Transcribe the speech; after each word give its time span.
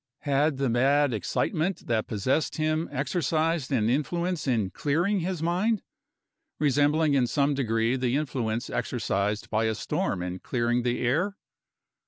Had 0.21 0.57
the 0.57 0.67
mad 0.67 1.13
excitement 1.13 1.85
that 1.85 2.07
possessed 2.07 2.57
him 2.57 2.89
exercised 2.91 3.71
an 3.71 3.87
influence 3.87 4.47
in 4.47 4.71
clearing 4.71 5.19
his 5.19 5.43
mind, 5.43 5.83
resembling 6.57 7.13
in 7.13 7.27
some 7.27 7.53
degree 7.53 7.95
the 7.95 8.15
influence 8.17 8.67
exercised 8.71 9.51
by 9.51 9.65
a 9.65 9.75
storm 9.75 10.23
in 10.23 10.39
clearing 10.39 10.81
the 10.81 11.01
air? 11.05 11.37